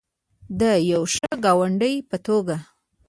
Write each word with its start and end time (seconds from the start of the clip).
د 0.59 0.61
یو 0.91 1.03
ښه 1.13 1.31
ګاونډي 1.43 1.95
په 2.09 2.17
توګه. 2.27 2.57